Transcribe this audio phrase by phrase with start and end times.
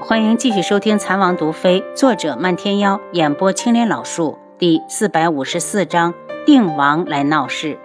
[0.00, 6.14] 欢迎继续收听《残王毒妃》，作者漫天妖，演播青莲老树，第四百五十四章：
[6.46, 7.76] 定王来闹事。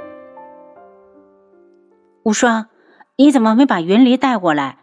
[2.23, 2.67] 无双，
[3.15, 4.77] 你怎么没把云离带过来？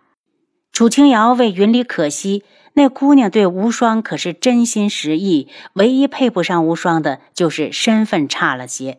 [0.72, 2.42] 楚清瑶为云离可惜，
[2.72, 8.98] 那姑娘对无双可是真心实意，唯一配不上无双的就是身份差了些。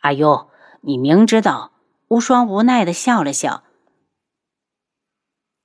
[0.00, 0.48] 阿优，
[0.80, 1.70] 你明知道？
[2.08, 3.62] 无双无奈的笑了笑。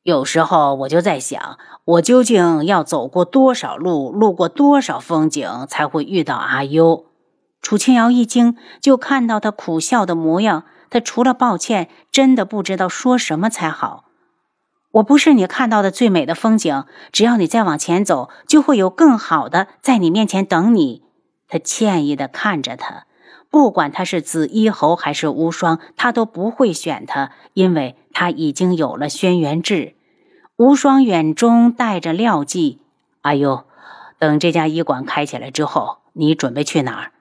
[0.06, 7.06] 有时候我就在想，我究竟要走过多少路，路过多少风景，才会遇到阿优？
[7.60, 10.66] 楚清瑶一惊，就看到他苦笑的模样。
[10.92, 14.06] 他除了抱歉，真的不知道说什么才好。
[14.92, 21.02] 我不是你看到的最美的风景，只要你再往前走，就会有更好的在你面前等你。
[21.48, 23.08] 他歉意的看着他，
[23.50, 29.95] 不管他是紫衣侯还是无双，他都不会选他，因为他已经有了轩辕志。
[30.58, 32.80] 无双眼中带着料计，
[33.24, 33.66] 阿优，
[34.18, 37.12] 等这家医馆开起来之后，你准备去哪儿？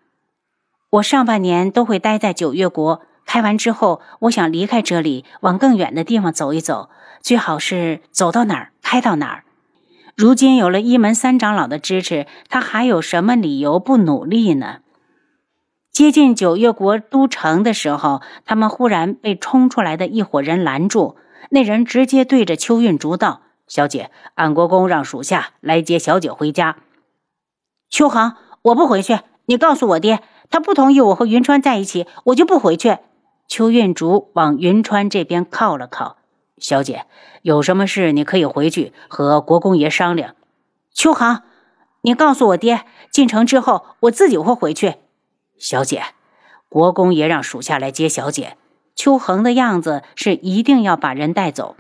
[0.91, 6.91] 我上半年都会待在九月国，开完之后，我想离开这里，往更远的地方走一走，
[7.21, 9.43] 最好是走到哪儿开到哪儿。
[10.15, 14.77] 如今有了一门三长老的支持，他还有什么理由不努力呢？
[15.91, 21.17] 接近九月国都城的时候，他们忽然被冲出来的一伙人拦住。
[21.51, 26.77] 那人直接对着邱运竹道：“小姐，安国公让属下来接小姐回家。”
[27.91, 29.21] 秋恒，我不回去。
[29.47, 32.99] 你告诉我爹，他不同意我和云川在一起，我就不回去。
[33.47, 36.17] 邱运竹往云川这边靠了靠
[36.57, 37.05] ：“小姐，
[37.43, 40.35] 有什么事你可以回去和国公爷商量。”
[40.95, 41.43] 秋恒，
[42.01, 44.95] 你告诉我爹，进城之后我自己会回去。
[45.59, 46.03] 小姐，
[46.69, 48.57] 国公爷让属下来接小姐。
[48.95, 51.77] 秋恒的样子是一定要把人带走。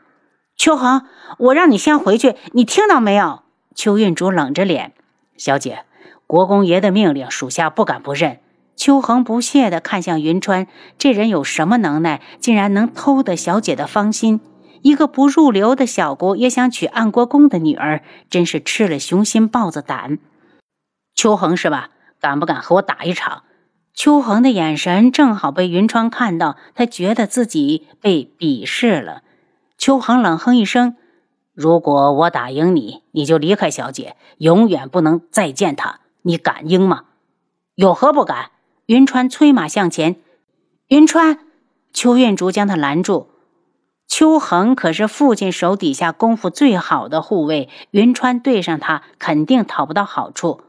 [0.57, 1.07] 秋恒，
[1.39, 3.43] 我让你先回去，你听到没有？
[3.75, 4.93] 邱运竹冷着脸
[5.37, 5.85] ：“小姐，
[6.27, 8.39] 国公爷的命令，属下不敢不认。”
[8.77, 10.67] 秋恒不屑地看向云川，
[10.99, 14.41] 这人有什么能耐，竟然能偷得小姐的芳心？
[14.83, 20.19] 一个不入流的小国也想娶安国公的女儿，真是吃了雄心豹子胆。
[21.15, 21.91] 秋恒是吧？
[22.21, 23.45] 敢不敢和我打一场？
[23.95, 29.23] 秋恒的眼神正好被云川看到，他觉得自己被鄙视了。
[29.79, 30.97] 秋恒冷哼一声
[31.55, 36.01] ：“如果我打赢你，你就离开小姐，永远不能再见她。
[36.23, 37.05] 你敢应吗？
[37.77, 38.51] 有何不敢？”
[38.87, 40.17] 云川催马向前。
[40.89, 41.39] 云川，
[41.93, 43.29] 邱运竹将他拦住。
[44.09, 50.63] 秋恒可是父亲手底下功夫最好的护卫，云川对上他肯定讨不到好处。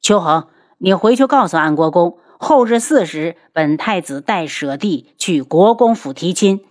[0.00, 0.48] 秋恒，
[0.78, 2.18] 你回去告诉安国公。
[2.38, 6.64] 后日巳时，本太子带舍弟去国公府提亲。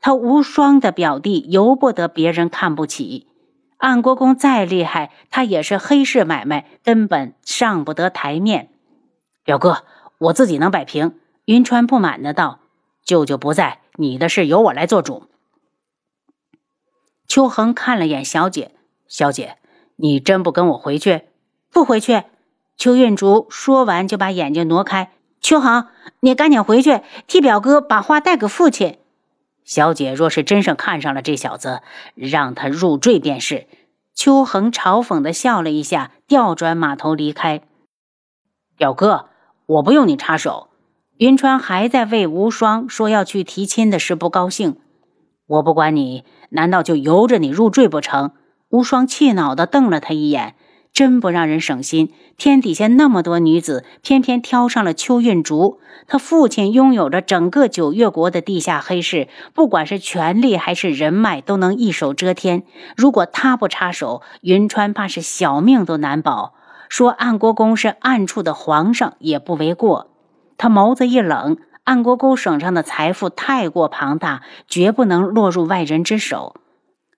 [0.00, 3.28] 他无双的表弟由不得别人看不起。
[3.76, 8.70] 安国公再厉害，他也是黑市买卖，根本上不得台面。
[9.44, 9.84] 表哥，
[10.18, 11.18] 我自己能摆平。
[11.44, 12.60] 云川不满的道
[13.04, 15.28] ：“舅舅不在，你的事由我来做主。”
[17.28, 18.72] 秋恒看了眼小姐，
[19.06, 19.58] 小姐，
[19.96, 21.22] 你真不跟我回去？
[21.70, 22.24] 不回去。
[22.76, 25.12] 邱运竹说完，就把眼睛挪开。
[25.40, 25.86] 秋恒，
[26.20, 28.98] 你赶紧回去，替表哥把话带给父亲。
[29.64, 31.80] 小姐若是真是看上了这小子，
[32.14, 33.66] 让他入赘便是。
[34.14, 37.62] 秋恒嘲讽的笑了一下，调转马头离开。
[38.76, 39.26] 表哥，
[39.66, 40.68] 我不用你插手。
[41.18, 44.76] 云川还在为无双说要去提亲的事不高兴。
[45.46, 48.32] 我不管你，难道就由着你入赘不成？
[48.68, 50.56] 无双气恼的瞪了他一眼。
[50.94, 52.12] 真不让人省心！
[52.36, 55.80] 天底下那么多女子，偏偏挑上了邱运竹。
[56.06, 62.62] 他父亲拥有着整个九月国的地下黑市，不管是权力还是人脉，都能一手遮天。
[62.96, 66.54] 如果他不插手，云川怕是小命都难保。
[66.88, 70.12] 说安国公是暗处的皇上也不为过。
[70.56, 76.54] 他眸子一冷，安国公手上的财富太过庞大，绝不能落入外人之手。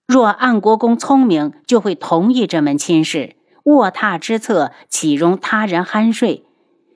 [0.06, 3.36] 若安国公聪明，就会同意这门亲事。
[3.66, 6.44] 卧榻之侧，岂容他人酣睡？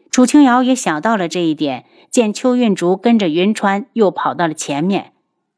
[0.08, 5.12] 楚清瑶也想到了这一点，见邱运竹跟着云川又跑到了前面。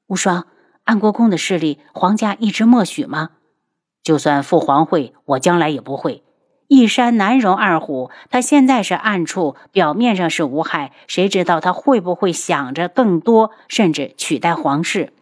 [0.07, 0.47] 无双，
[0.85, 3.33] 安国公的势力，皇家一直默许吗？
[4.03, 6.23] 就算父皇会，我将来也不会。
[6.69, 15.13] 一山难容二虎，他现在是暗处，表面上是无害，谁知道他会不会想着更多，甚至取代皇室？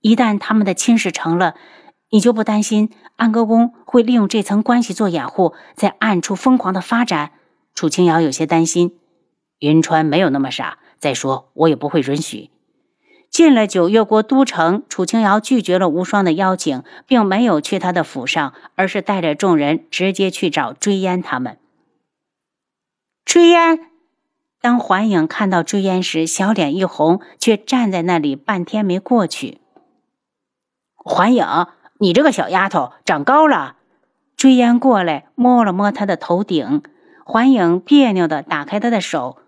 [0.00, 1.54] 一旦他们的亲事成了。
[2.10, 7.32] 你就不担心安国公会利用这层关系做掩护，在暗处疯狂的发展？
[7.74, 8.98] 楚清瑶有些担心。
[9.58, 10.78] 云川没有那么傻。
[10.98, 12.50] 再说，我也不会允许。
[13.28, 21.58] 进了九月国都城，楚清瑶拒绝了无双的邀请，并没有去他的府上，而是带着众人直接去找追烟他们。
[23.26, 23.90] 追烟，
[24.62, 29.60] 当环影看到追烟时，小脸一红，却站在那里半天没过去。
[30.94, 31.44] 环影，
[31.98, 33.76] 你这个小丫头长高了。
[34.36, 36.82] 追烟过来摸了摸他的头顶，
[37.24, 39.38] 环影别扭的打开他的手。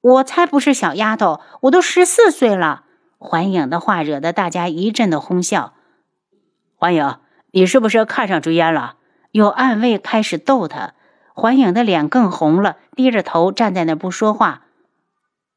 [0.00, 2.84] 我才不是小丫头，我都十四岁了。
[3.18, 5.74] 环影的话惹得大家一阵的哄笑。
[6.76, 7.16] 环影，
[7.50, 8.94] 你是不是看上追烟了？
[9.32, 10.94] 有暗卫开始逗他。
[11.34, 14.62] 环影的脸更红了，低着头站在那不说话。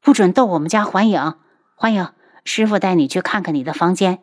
[0.00, 1.34] 不准逗我们家环影。
[1.76, 2.08] 环影，
[2.44, 4.18] 师傅带你去看看你的房间。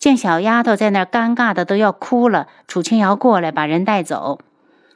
[0.00, 4.40] 见小丫头在那尴尬的都要哭了，楚清瑶过来把人带走。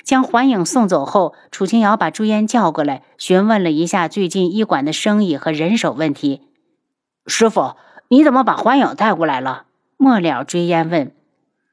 [0.02, 6.48] 将环影送走后，楚清瑶把朱烟叫过来，询问了一下最近医馆的生意和人手问题。
[7.26, 7.76] 师傅，
[8.08, 9.64] 你怎么把环影带过来了？
[9.98, 11.14] 末了，追烟问：“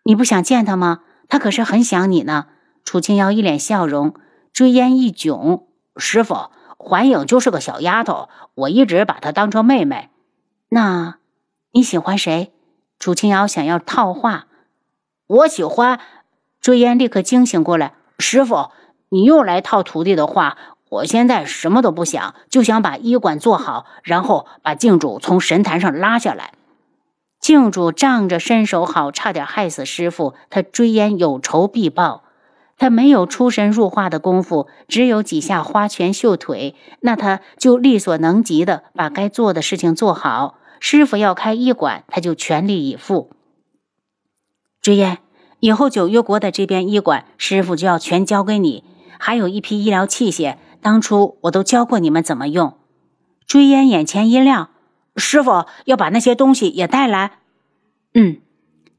[0.03, 0.99] 你不想见他吗？
[1.29, 2.47] 他可是很想你呢。”
[2.83, 4.13] 楚清瑶一脸笑容，
[4.51, 5.63] 追烟一窘
[5.95, 10.09] ：“师傅，环影就是个小丫头，我一直把她当成妹妹。
[10.67, 11.15] 那
[11.71, 12.51] 你喜欢谁？”
[13.01, 14.45] 楚清瑶想要套话
[15.25, 15.99] ：“我喜欢。”
[16.61, 17.93] 追烟立刻惊醒过来。
[18.19, 18.69] 师傅，
[19.09, 20.55] 你又来套徒弟的话。
[20.89, 26.53] 我现在什么都不想，就想把医馆做好，然后把镜主从神坛上拉下来。
[27.39, 30.35] 镜主仗着身手好，差点害死师傅。
[30.51, 32.23] 他追烟有仇必报。
[32.77, 40.57] 他没有出神入化的功夫，只有几下花拳绣腿，那他就力所能及的把该做的事情做好。
[40.81, 43.31] 师傅要开医馆，他就全力以赴。
[44.81, 45.19] 追烟。
[45.59, 48.83] 以后九月国的这边医馆，师傅就要全交给你，
[49.19, 52.79] 还有一批医疗器械，当初我都教过你们怎么用。
[53.45, 54.71] 追烟眼前一亮，
[55.15, 57.33] 师傅要把那些东西也带来。
[58.15, 58.41] 嗯，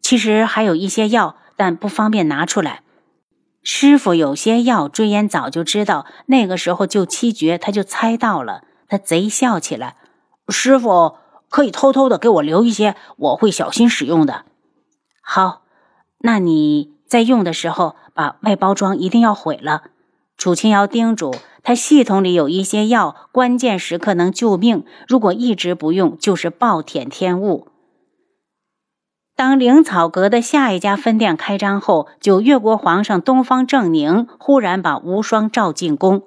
[0.00, 2.82] 其实还有一些药，但不方便拿出来。
[3.64, 8.62] 师傅有些药，追烟早就知道，那个时候救七绝，他就猜到了。
[8.86, 9.96] 他贼笑起来，
[10.48, 11.16] 师傅
[11.52, 14.44] 可以偷偷的给我留一些，我会小心使用的。
[15.22, 15.60] 好。
[16.24, 19.90] 那你在用的时候，把外包装一定要毁了。
[20.36, 21.34] 楚清瑶叮嘱
[21.64, 27.66] 他，系统里有一些药，关键时刻能救命，如果一直不用，就是暴殄天物。
[29.34, 36.22] 当灵草阁的下一家分店开张后，九月国皇上东方正宁忽然把无双召进宫。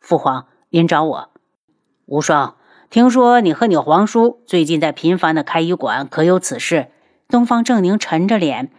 [0.00, 1.28] 父皇，您找我。
[2.06, 2.56] 无双，
[2.90, 6.88] 听说你和你皇叔最近在频繁的开医馆，可有此事？
[7.28, 8.70] 东方正宁沉着脸。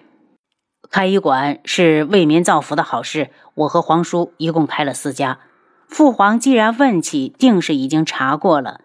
[0.89, 5.39] 开医馆是为民造福的好事，我和皇叔一共开了四家。
[5.87, 8.81] 父皇既然问起，定是已经查过了。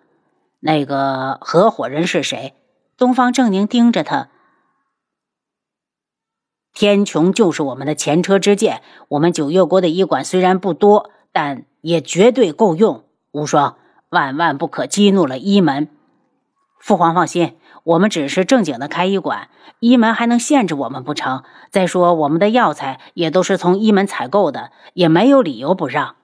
[0.61, 2.55] 那个合伙人是谁？
[2.97, 4.29] 东方正宁盯着他。
[6.75, 8.83] 天穹就是我们的前车之鉴。
[9.09, 13.05] 我们九月国的医馆虽然不多，但也绝对够用。
[13.33, 13.77] 无双，
[14.11, 15.89] 万万不可激怒了医门。
[16.79, 17.57] 父皇放心。
[17.83, 19.49] 我们只是正经的开医馆，
[19.79, 21.45] 医门还能限制我们不成？
[21.71, 26.17] 再说我们的药材也都是从医门采购的，也没有理由不让。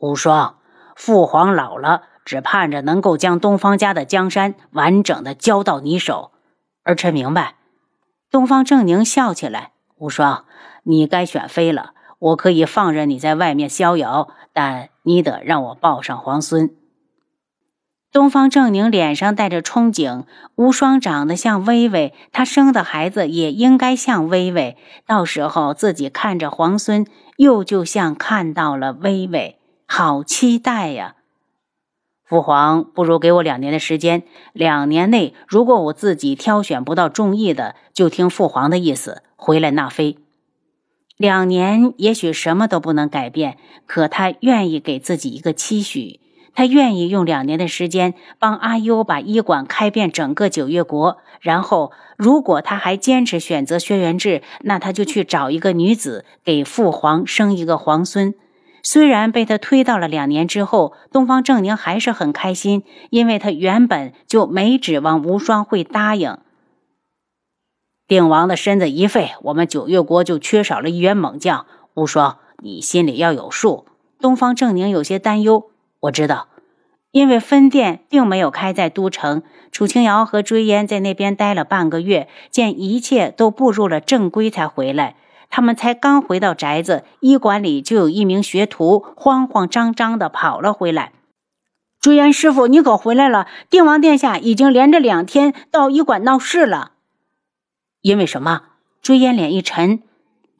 [0.00, 0.56] 无双，
[0.96, 6.32] 父皇老了，只盼着能够将东方家的江山完整的交到你手。
[6.82, 7.56] 儿臣明白。
[8.30, 9.72] 东方正宁笑起来。
[9.96, 10.46] 无双，
[10.84, 11.92] 你该选妃了。
[12.20, 16.70] 我可以放任你在外面逍遥，但你得让我抱上皇孙。
[18.12, 20.24] 东方正宁脸上带着憧憬，
[20.54, 24.76] 无双长得像微微，他生的孩子也应该像微微。
[25.06, 31.16] 到时候自己看着皇孙，又就像看到了微微，好期待呀！
[32.24, 34.22] 父皇，不如给我两年的时间，
[34.52, 40.18] 两年内如果我自己挑选不到中意的，就听父皇的意思回来纳妃。
[41.18, 46.20] 两年也许什么都不能改变，可他愿意给自己一个期许。
[46.54, 58.34] 他愿意用两年的时间帮阿优把医馆开遍整个九月国，然后如果他还坚持选择轩辕志，那他就去找一个女子给父皇生一个皇孙。
[58.84, 66.38] 虽然被他推到了两年之后，东方正宁还是很开心，因为他原本就没指望无双会答应。
[68.08, 71.66] 定王的身子一废，我们九月国就缺少了一员猛将。
[71.92, 73.84] 无双，你心里要有数。
[74.18, 75.70] 东方正宁有些担忧。
[76.00, 76.48] 我知道，
[77.10, 79.42] 因为分店并没有开在都城。
[79.70, 85.16] 楚清瑶和追烟在那边待了半个月，见一切都步入了正规，才回来。
[85.50, 91.12] 他们才刚回到宅子，医馆里就有一名学徒慌慌张张的跑了回来。
[92.00, 93.46] 追烟师傅，你可回来了！
[93.68, 96.92] 定王殿下已经连着两天到医馆闹事了。
[98.02, 98.62] 因为什么？
[99.00, 100.02] 追烟脸一沉，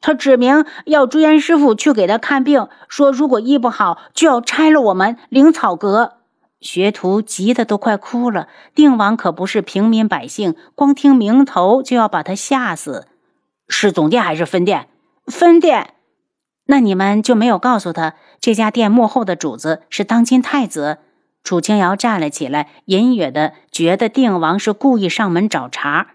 [0.01, 6.13] 他指明要追烟师傅去给他看病，说如果医不好，就要拆了我们灵草阁。
[6.61, 8.47] 学徒急得都快哭了。
[8.75, 13.07] 定王可不是平民百姓，光听名头就要把他吓死。
[13.67, 14.87] 是总店还是分店？
[15.25, 15.93] 分店。
[16.65, 20.97] 那你们就没有告诉他，这家店幕后的主子是当今太子？
[21.43, 26.07] 楚清瑶站了起来，隐约的觉得定王是故意上门找茬。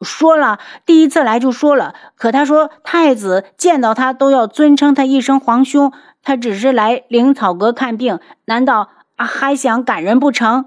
[0.00, 1.94] 说了，第一次来就说了。
[2.16, 10.66] 可他说太子见到他都要尊称他一声皇兄，他只是来灵草阁看病，难道还想赶人不成？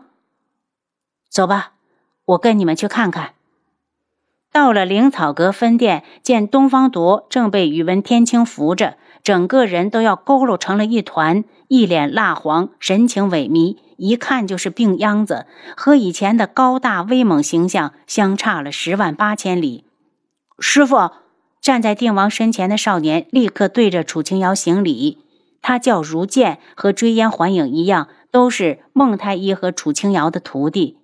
[1.29, 1.71] 走吧，
[2.25, 3.33] 我跟你们去看看。
[4.51, 8.97] 到了灵草阁分店，见东方铎正被宇文天青扶着。
[9.23, 15.45] 整个人都要佝偻成了一团，一脸蜡黄，神情萎靡，一看就是病秧子，
[15.77, 19.85] 和以前的高大威猛形象相差了十万八千里。
[20.59, 21.11] 师傅
[21.61, 25.19] 站在定王身前的少年立刻对着楚清瑶行礼。
[25.61, 30.97] 他叫如剑，和追烟环影一样，都是孟太医和楚清瑶的徒弟。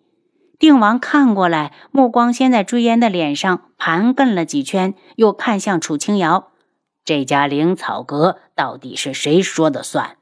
[0.57, 6.47] 定王看过来，目光先在追烟的脸上盘亘了几圈，又看向楚清瑶。
[7.05, 10.17] 这家灵草阁到底是谁说的算？